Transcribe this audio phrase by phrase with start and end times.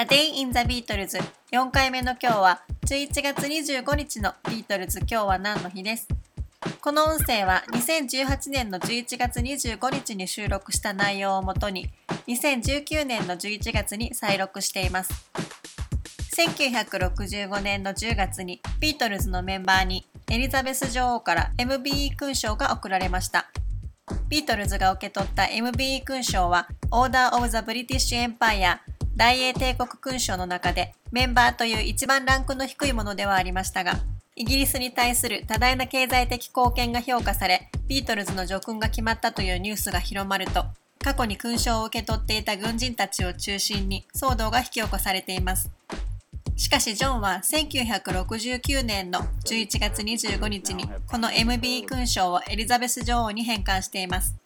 [0.00, 1.20] A Day in the Beatles
[1.50, 5.00] 4回目の今日は11月25日のビートルズ。
[5.00, 6.06] 今日は何の日です？
[6.80, 11.90] この音声は2018年の11月25日に収録した内容をもとに
[12.28, 15.32] 2019年の11月に再録しています。
[16.36, 23.50] 1965年の10月にビートルズのメンバーにエリザベス女王から MBE 勲章が贈られました。
[24.28, 28.78] ビートルズが受け取った MBE 勲章は Order of the British Empire
[29.18, 33.94] 大英帝国勲章の中でメンバーという一番ランクの低いものではありましたが、
[34.36, 40.66] イギリスに対する多大な経済的貢献が評価され、ビートルズの叙勲が決まったというニュースが広まると、
[41.02, 45.68] 過去に勲章を受け取っていた軍人たちを中心に騒動が引き起こされています。
[46.54, 54.36] しかしジョンは1969年の11月25日にこの MB 勲章をエリザベス女王に返還しています。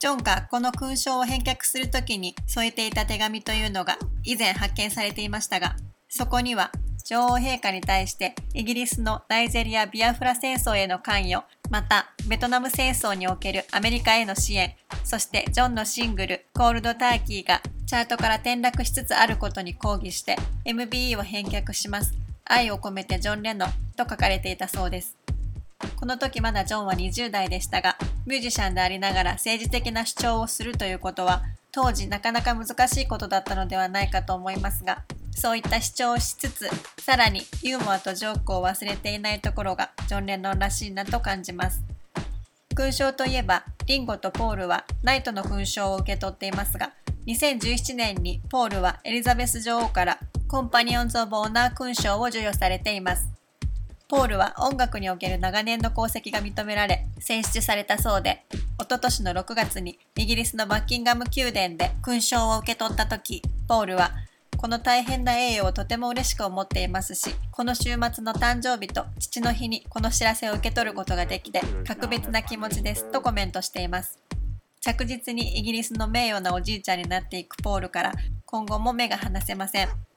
[0.00, 5.74] ジョンがこの勲章を返却するときに添えていた手紙というのが以前発見されていましたが、
[6.08, 6.70] そこには
[7.04, 22.14] 女王陛下に対してイギリスのナイジェリア・ビアフラ戦争への関与、またベトナム戦争におけるアメリカへの支援、そしてジョンのシングルコールドターキーがチャートから転落しつつあることに抗議して MBE を返却します。
[22.44, 25.16] 愛を込めてジョン・レノンと書かれていたそうです。
[25.96, 27.96] この時まだジョンは20代でしたが、
[28.28, 35.02] ミュージシャンでありながら政治的な主張をするということは、当時なかなか難しいことだったのではないかと思いますが、
[35.34, 36.68] そういった主張をしつつ、
[37.00, 41.82] さらにユーモアとジョークを忘れていないところがジョン・レノンらしいなと感じます。
[42.74, 46.92] 勲章といえば、リンゴとポールはナイトの勲章を受け取っていますが、
[47.26, 50.18] 2017年にポールはエリザベス女王から
[50.48, 53.37] コンパニオンズ・オブ・オナー勲章を授与されています。
[54.08, 58.42] ポールは音楽における長年の功績が認められ、選出されたそうで、
[58.78, 64.12] おととしの6月にイギリスのバッキンガム宮殿で勲章を受け取った時、ポールは、
[64.56, 74.18] この大変な栄誉をとても嬉しく思っていますし、この週末の誕生日と父の日にこの知らせを受け取ることができて、格別な気持ちですとコメントしています。
[74.80, 78.14] 着実にイギリスの名誉なおじいちゃんになっていくポールから
[78.46, 80.07] 今後も目が離せません。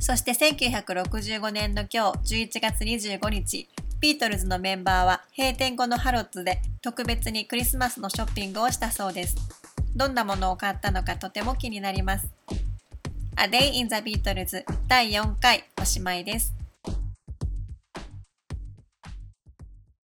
[0.00, 3.68] そして1965年の今日11月25日、
[4.00, 9.36] ビートルズのメンバーは閉店後のハロッズで特別にクリスマスのショッピングをしたそうです。
[9.96, 12.28] どんなものを買ったのかとても気になります。
[13.36, 16.57] A Day in the Beatles 第4回おしまいです。